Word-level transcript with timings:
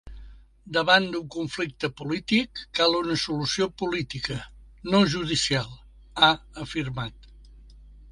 Davant 0.75 1.03
d’un 1.15 1.25
conflicte 1.33 1.89
polític, 1.99 2.61
cal 2.79 2.97
una 2.99 3.17
solució 3.23 3.67
política, 3.83 4.39
no 4.95 5.03
judicial, 5.15 5.69
ha 6.23 6.31
afirmat. 6.65 7.31